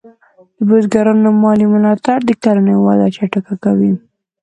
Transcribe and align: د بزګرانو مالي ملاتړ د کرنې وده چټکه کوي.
د 0.55 0.59
بزګرانو 0.69 1.29
مالي 1.43 1.65
ملاتړ 1.73 2.17
د 2.25 2.31
کرنې 2.43 2.75
وده 2.85 3.07
چټکه 3.15 3.53
کوي. 3.63 3.91